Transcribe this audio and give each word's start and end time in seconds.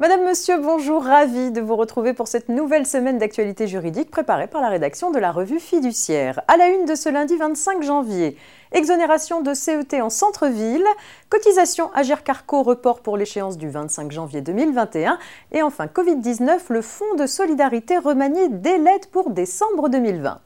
monsieur, 0.00 0.58
bonjour, 0.58 1.04
ravi 1.04 1.52
de 1.52 1.60
vous 1.60 1.76
retrouver 1.76 2.12
pour 2.12 2.26
cette 2.26 2.48
nouvelle 2.48 2.86
semaine 2.86 3.18
d'actualité 3.18 3.68
juridique 3.68 4.10
préparée 4.10 4.48
par 4.48 4.60
la 4.60 4.68
rédaction 4.68 5.12
de 5.12 5.18
la 5.18 5.30
revue 5.30 5.60
Fiduciaire. 5.60 6.40
À 6.48 6.56
la 6.56 6.68
une 6.68 6.86
de 6.86 6.94
ce 6.94 7.08
lundi 7.08 7.36
25 7.36 7.82
janvier, 7.82 8.36
exonération 8.72 9.40
de 9.40 9.54
CET 9.54 10.00
en 10.02 10.10
centre-ville, 10.10 10.84
cotisation 11.28 11.92
Agir 11.94 12.24
Carco 12.24 12.62
report 12.62 13.00
pour 13.00 13.16
l'échéance 13.16 13.56
du 13.56 13.68
25 13.68 14.10
janvier 14.10 14.40
2021 14.40 15.18
et 15.52 15.62
enfin 15.62 15.86
Covid-19, 15.86 16.58
le 16.70 16.82
fonds 16.82 17.14
de 17.16 17.26
solidarité 17.26 17.96
remanié 17.96 18.48
dès 18.48 18.78
l'aide 18.78 19.06
pour 19.12 19.30
décembre 19.30 19.88
2020. 19.88 20.40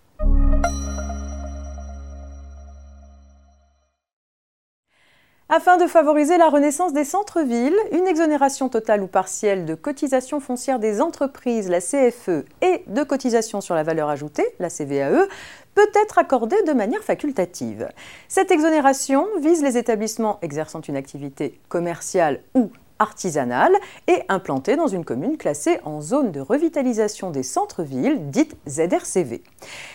Afin 5.51 5.79
de 5.79 5.87
favoriser 5.87 6.37
la 6.37 6.51
renaissance 6.51 6.93
des 6.93 7.05
centres-villes, 7.05 7.79
une 7.93 8.07
exonération 8.07 8.69
totale 8.69 9.03
ou 9.03 9.07
partielle 9.07 9.65
de 9.65 9.75
cotisation 9.75 10.41
foncière 10.41 10.79
des 10.79 11.01
entreprises, 11.01 11.71
la 11.71 11.81
CFE, 11.81 12.45
et 12.61 12.85
de 12.87 13.03
cotisation 13.03 13.63
sur 13.63 13.75
la 13.75 13.83
valeur 13.83 14.11
ajoutée, 14.11 14.45
la 14.59 14.69
CVAE, 14.69 15.27
peut 15.75 15.91
être 15.95 16.19
accordée 16.19 16.63
de 16.67 16.75
manière 16.75 17.03
facultative. 17.03 17.89
Cette 18.29 18.51
exonération 18.51 19.27
vise 19.41 19.63
les 19.63 19.79
établissements 19.79 20.39
exerçant 20.43 20.83
une 20.83 20.97
activité 20.97 21.59
commerciale 21.71 22.41
ou 22.55 22.71
artisanale 22.99 23.75
et 24.07 24.23
implantée 24.29 24.77
dans 24.77 24.87
une 24.87 25.05
commune 25.05 25.37
classée 25.37 25.81
en 25.85 26.01
zone 26.01 26.33
de 26.33 26.41
revitalisation 26.41 27.31
des 27.31 27.43
centres-villes, 27.43 28.31
dite 28.31 28.57
ZRCV. 28.69 29.43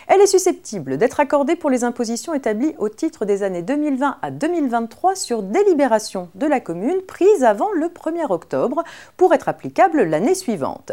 Elle 0.08 0.20
est 0.20 0.26
susceptible 0.26 0.96
d'être 0.96 1.20
accordée 1.20 1.56
pour 1.56 1.70
les 1.70 1.84
impositions 1.84 2.34
établies 2.34 2.74
au 2.78 2.88
titre 2.88 3.24
des 3.24 3.42
années 3.42 3.62
2020 3.62 4.18
à 4.20 4.30
2023 4.30 5.14
sur 5.14 5.42
délibération 5.42 6.28
de 6.34 6.46
la 6.46 6.60
commune 6.60 7.02
prise 7.06 7.44
avant 7.44 7.72
le 7.72 7.86
1er 7.86 8.30
octobre 8.30 8.84
pour 9.16 9.34
être 9.34 9.48
applicable 9.48 10.02
l'année 10.02 10.34
suivante. 10.34 10.92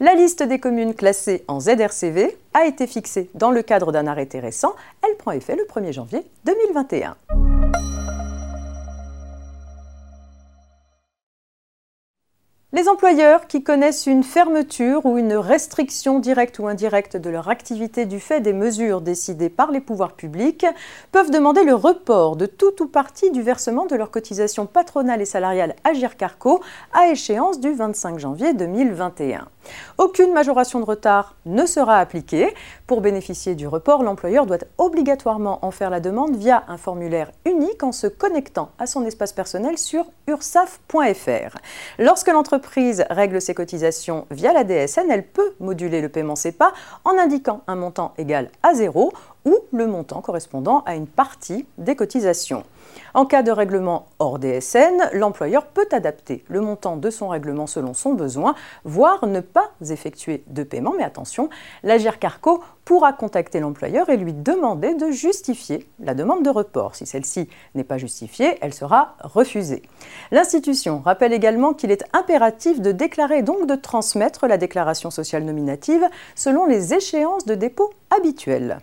La 0.00 0.14
liste 0.14 0.42
des 0.42 0.58
communes 0.58 0.94
classées 0.94 1.44
en 1.48 1.60
ZRCV 1.60 2.36
a 2.54 2.66
été 2.66 2.86
fixée 2.86 3.30
dans 3.34 3.50
le 3.50 3.62
cadre 3.62 3.92
d'un 3.92 4.06
arrêté 4.06 4.40
récent. 4.40 4.74
Elle 5.06 5.16
prend 5.16 5.32
effet 5.32 5.56
le 5.56 5.64
1er 5.64 5.92
janvier 5.92 6.24
2021. 6.44 7.16
Les 12.76 12.90
employeurs 12.90 13.46
qui 13.46 13.62
connaissent 13.62 14.04
une 14.04 14.22
fermeture 14.22 15.06
ou 15.06 15.16
une 15.16 15.32
restriction 15.32 16.18
directe 16.18 16.58
ou 16.58 16.66
indirecte 16.66 17.16
de 17.16 17.30
leur 17.30 17.48
activité 17.48 18.04
du 18.04 18.20
fait 18.20 18.42
des 18.42 18.52
mesures 18.52 19.00
décidées 19.00 19.48
par 19.48 19.70
les 19.70 19.80
pouvoirs 19.80 20.12
publics 20.12 20.66
peuvent 21.10 21.30
demander 21.30 21.64
le 21.64 21.74
report 21.74 22.36
de 22.36 22.44
tout 22.44 22.82
ou 22.82 22.86
partie 22.86 23.30
du 23.30 23.40
versement 23.40 23.86
de 23.86 23.96
leur 23.96 24.10
cotisation 24.10 24.66
patronale 24.66 25.22
et 25.22 25.24
salariale 25.24 25.74
Agir 25.84 26.18
Carco 26.18 26.60
à 26.92 27.08
échéance 27.08 27.60
du 27.60 27.72
25 27.72 28.18
janvier 28.18 28.52
2021. 28.52 29.48
Aucune 29.96 30.34
majoration 30.34 30.78
de 30.78 30.84
retard 30.84 31.34
ne 31.46 31.64
sera 31.64 31.98
appliquée. 31.98 32.54
Pour 32.86 33.00
bénéficier 33.00 33.54
du 33.54 33.66
report, 33.66 34.02
l'employeur 34.02 34.44
doit 34.44 34.58
obligatoirement 34.76 35.64
en 35.64 35.70
faire 35.70 35.88
la 35.88 35.98
demande 35.98 36.36
via 36.36 36.62
un 36.68 36.76
formulaire 36.76 37.32
unique 37.46 37.82
en 37.82 37.90
se 37.90 38.06
connectant 38.06 38.70
à 38.78 38.86
son 38.86 39.06
espace 39.06 39.32
personnel 39.32 39.78
sur 39.78 40.04
ursaf.fr. 40.28 41.56
Lorsque 41.98 42.28
l'entreprise 42.28 42.65
règle 43.10 43.40
ses 43.40 43.54
cotisations 43.54 44.26
via 44.30 44.52
la 44.52 44.64
DSN, 44.64 45.10
elle 45.10 45.26
peut 45.26 45.54
moduler 45.60 46.00
le 46.00 46.08
paiement 46.08 46.36
CEPA 46.36 46.72
en 47.04 47.18
indiquant 47.18 47.62
un 47.66 47.76
montant 47.76 48.14
égal 48.18 48.50
à 48.62 48.74
zéro 48.74 49.12
ou 49.46 49.56
le 49.72 49.86
montant 49.86 50.20
correspondant 50.20 50.82
à 50.84 50.94
une 50.94 51.06
partie 51.06 51.64
des 51.78 51.96
cotisations. 51.96 52.64
En 53.14 53.26
cas 53.26 53.42
de 53.42 53.50
règlement 53.50 54.06
hors 54.18 54.38
DSN, 54.38 55.10
l'employeur 55.12 55.66
peut 55.66 55.88
adapter 55.92 56.44
le 56.48 56.60
montant 56.60 56.96
de 56.96 57.08
son 57.10 57.28
règlement 57.28 57.66
selon 57.66 57.94
son 57.94 58.14
besoin, 58.14 58.54
voire 58.84 59.26
ne 59.26 59.40
pas 59.40 59.70
effectuer 59.88 60.44
de 60.48 60.62
paiement. 60.62 60.92
Mais 60.96 61.04
attention, 61.04 61.48
l'Agir 61.82 62.18
Carco 62.18 62.62
pourra 62.84 63.12
contacter 63.12 63.60
l'employeur 63.60 64.08
et 64.10 64.16
lui 64.16 64.32
demander 64.32 64.94
de 64.94 65.10
justifier 65.10 65.88
la 65.98 66.14
demande 66.14 66.42
de 66.42 66.50
report. 66.50 66.94
Si 66.94 67.06
celle-ci 67.06 67.48
n'est 67.74 67.84
pas 67.84 67.98
justifiée, 67.98 68.58
elle 68.60 68.74
sera 68.74 69.16
refusée. 69.20 69.82
L'institution 70.30 71.00
rappelle 71.04 71.32
également 71.32 71.74
qu'il 71.74 71.90
est 71.90 72.04
impératif 72.12 72.80
de 72.80 72.92
déclarer 72.92 73.42
donc 73.42 73.66
de 73.66 73.74
transmettre 73.74 74.46
la 74.46 74.58
déclaration 74.58 75.10
sociale 75.10 75.44
nominative 75.44 76.04
selon 76.34 76.66
les 76.66 76.94
échéances 76.94 77.46
de 77.46 77.54
dépôt 77.54 77.90
habituelles. 78.16 78.78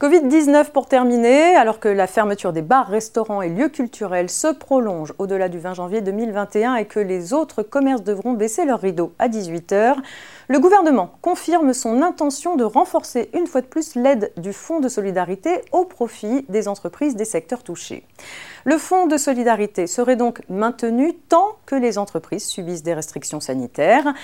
Covid-19 0.00 0.72
pour 0.72 0.86
terminer, 0.86 1.54
alors 1.54 1.80
que 1.80 1.88
la 1.88 2.06
fermeture 2.06 2.52
des 2.52 2.60
bars, 2.60 2.88
restaurants 2.88 3.40
et 3.40 3.48
lieux 3.48 3.70
culturels 3.70 4.28
se 4.28 4.48
prolonge 4.48 5.14
au-delà 5.18 5.48
du 5.48 5.58
20 5.58 5.72
janvier 5.72 6.00
2021 6.02 6.74
et 6.74 6.84
que 6.84 7.00
les 7.00 7.32
autres 7.32 7.62
commerces 7.62 8.02
devront 8.02 8.32
baisser 8.32 8.66
leurs 8.66 8.80
rideaux 8.80 9.12
à 9.18 9.28
18h, 9.28 9.94
le 10.48 10.58
gouvernement 10.58 11.12
confirme 11.22 11.72
son 11.72 12.02
intention 12.02 12.56
de 12.56 12.64
renforcer 12.64 13.30
une 13.32 13.46
fois 13.46 13.62
de 13.62 13.66
plus 13.66 13.94
l'aide 13.94 14.30
du 14.36 14.52
Fonds 14.52 14.80
de 14.80 14.88
solidarité 14.88 15.62
au 15.72 15.86
profit 15.86 16.44
des 16.50 16.68
entreprises 16.68 17.16
des 17.16 17.24
secteurs 17.24 17.62
touchés. 17.62 18.04
Le 18.66 18.78
fonds 18.78 19.06
de 19.06 19.18
solidarité 19.18 19.86
serait 19.86 20.16
donc 20.16 20.40
maintenu 20.48 21.12
tant 21.28 21.56
que 21.66 21.74
les 21.74 21.98
entreprises 21.98 22.46
subissent 22.46 22.82
des 22.82 22.94
restrictions 22.94 23.38
sanitaires. 23.40 24.14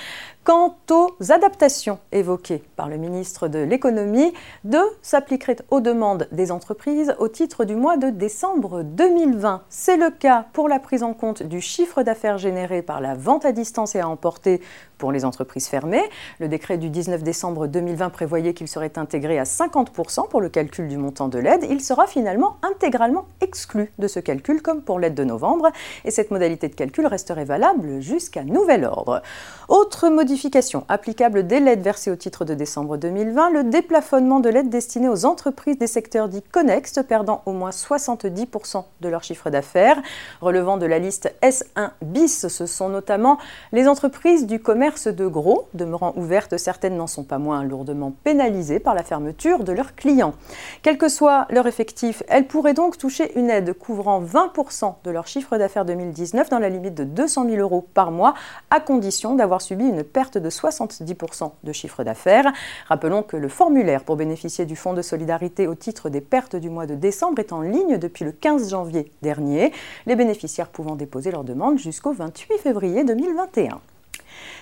Quant 0.45 0.79
aux 0.91 1.15
adaptations 1.29 1.99
évoquées 2.11 2.63
par 2.75 2.89
le 2.89 2.97
ministre 2.97 3.49
de 3.49 3.59
l'économie, 3.59 4.33
deux 4.65 4.89
s'appliqueraient 5.03 5.59
aux 5.71 5.83
demandes 5.83 6.27
des 6.33 6.53
entreprises 6.53 7.15
au 7.19 7.29
titre 7.29 7.67
du 7.67 7.77
mois 7.77 7.99
de 7.99 8.09
décembre 8.09 8.83
2020. 8.83 9.61
C'est 9.69 9.99
le 9.99 10.09
cas 10.09 10.47
pour 10.55 10.71
la 10.71 10.79
prise 10.79 11.03
en 11.03 11.13
compte 11.13 11.43
du 11.43 11.61
chiffre 11.61 12.03
d'affaires 12.03 12.39
généré 12.39 12.81
par 12.81 13.03
la 13.03 13.13
vente 13.13 13.45
à 13.45 13.53
distance 13.53 13.95
et 13.95 14.01
à 14.01 14.09
emporter 14.09 14.63
pour 14.97 15.13
les 15.13 15.27
entreprises 15.27 15.67
fermées. 15.67 16.09
Le 16.39 16.49
décret 16.49 16.79
du 16.79 16.89
19 16.89 17.23
décembre 17.23 17.67
2020 17.67 18.09
prévoyait 18.09 18.55
qu'il 18.55 18.69
serait 18.69 18.93
intégré 18.97 19.39
à 19.39 19.45
50% 19.45 20.29
pour 20.29 20.41
le 20.41 20.49
calcul 20.49 20.89
du 20.89 20.97
montant 20.97 21.29
de 21.29 21.39
l'aide. 21.39 21.67
Il 21.69 21.83
sera 21.83 22.07
finalement 22.07 22.57
intégralement 22.63 23.27
exclu 23.43 23.93
de 23.99 24.09
ce 24.09 24.19
calcul 24.19 24.30
comme 24.63 24.83
pour 24.83 24.99
l'aide 24.99 25.15
de 25.15 25.25
novembre 25.25 25.71
et 26.05 26.11
cette 26.11 26.31
modalité 26.31 26.69
de 26.69 26.75
calcul 26.75 27.07
resterait 27.07 27.45
valable 27.45 28.01
jusqu'à 28.01 28.45
nouvel 28.45 28.85
ordre. 28.85 29.23
Autre 29.69 30.09
modification 30.09 30.85
applicable 30.89 31.47
dès 31.47 31.61
l'aide 31.61 31.83
versée 31.83 32.11
au 32.11 32.17
titre 32.17 32.45
de 32.45 32.55
décembre 32.55 32.97
2020, 32.97 33.51
le 33.51 33.65
déplafonnement 33.65 34.41
de 34.41 34.49
l'aide 34.49 34.69
destinée 34.69 35.09
aux 35.09 35.25
entreprises 35.25 35.79
des 35.79 35.87
secteurs 35.87 36.29
dits 36.29 36.43
connexes 36.43 37.01
perdant 37.09 37.43
au 37.47 37.53
moins 37.53 37.71
70% 37.71 38.85
de 39.01 39.09
leur 39.09 39.23
chiffre 39.23 39.51
d'affaires. 39.51 40.01
Relevant 40.41 40.77
de 40.77 40.87
la 40.87 40.99
liste 40.99 41.33
S1 41.43 41.91
bis, 42.03 42.47
ce 42.49 42.67
sont 42.67 42.89
notamment 42.89 43.39
les 43.73 43.89
entreprises 43.89 44.47
du 44.47 44.61
commerce 44.61 45.09
de 45.09 45.27
gros, 45.27 45.69
demeurant 45.75 46.13
ouvertes, 46.17 46.57
certaines 46.57 46.97
n'en 46.97 47.07
sont 47.07 47.25
pas 47.25 47.39
moins 47.39 47.65
lourdement 47.65 48.13
pénalisées 48.25 48.81
par 48.81 48.95
la 48.95 49.03
fermeture 49.03 49.65
de 49.65 49.73
leurs 49.73 49.95
clients. 49.95 50.35
Quel 50.83 50.99
que 50.99 51.09
soit 51.09 51.47
leur 51.51 51.67
effectif, 51.67 52.23
elles 52.29 52.47
pourraient 52.47 52.75
donc 52.75 52.99
toucher 52.99 53.39
une 53.39 53.51
aide 53.51 53.73
couvrant 53.73 54.20
20% 54.23 54.95
de 55.05 55.11
leur 55.11 55.27
chiffre 55.27 55.59
d'affaires 55.59 55.85
2019 55.85 56.49
dans 56.49 56.59
la 56.59 56.69
limite 56.69 56.95
de 56.95 57.05
200 57.05 57.47
000 57.47 57.57
euros 57.57 57.87
par 57.95 58.11
mois, 58.11 58.35
à 58.71 58.81
condition 58.81 59.35
d'avoir 59.35 59.63
subi 59.63 59.85
une 59.85 60.05
perte 60.05 60.39
de 60.39 60.51
70% 60.51 61.53
de 61.63 61.73
chiffre 61.73 62.05
d'affaires. 62.05 62.53
Rappelons 62.89 63.23
que 63.23 63.37
le 63.37 63.49
formulaire 63.49 64.05
pour 64.05 64.17
bénéficier 64.17 64.67
du 64.67 64.77
fonds 64.77 64.95
de 64.95 65.03
solidarité 65.03 65.67
au 65.67 65.75
titre 65.75 66.09
des 66.09 66.21
pertes 66.21 66.57
du 66.57 66.71
mois 66.71 66.87
de 66.87 66.95
décembre 66.95 67.39
est 67.39 67.53
en 67.53 67.63
ligne 67.63 67.99
depuis 67.99 68.25
le 68.25 68.33
15 68.33 68.71
janvier 68.71 69.11
dernier, 69.23 69.73
les 70.07 70.17
bénéficiaires 70.17 70.69
pouvant 70.69 70.97
déposer 70.97 71.31
leur 71.31 71.45
demande 71.45 71.79
jusqu'au 71.79 72.13
28 72.13 72.59
février 72.59 73.05
2021. 73.05 73.81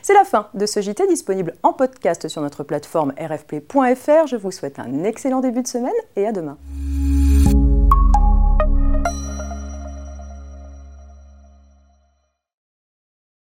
C'est 0.02 0.14
la 0.14 0.24
fin 0.24 0.48
de 0.54 0.66
ce 0.66 0.80
JT 0.80 1.06
disponible 1.08 1.54
en 1.62 1.72
podcast 1.72 2.28
sur 2.28 2.42
notre 2.42 2.64
plateforme 2.64 3.12
rfp.fr. 3.18 4.26
Je 4.26 4.36
vous 4.36 4.50
souhaite 4.50 4.78
un 4.78 5.04
excellent 5.04 5.40
début 5.40 5.62
de 5.62 5.68
semaine 5.68 5.92
et 6.16 6.26
à 6.26 6.32
demain. 6.32 6.56